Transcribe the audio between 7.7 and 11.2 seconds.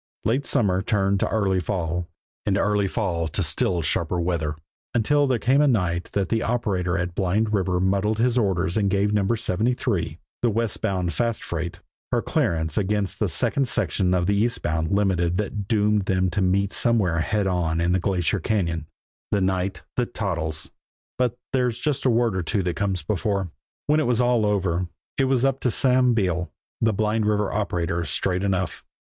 muddled his orders and gave No. 73, the westbound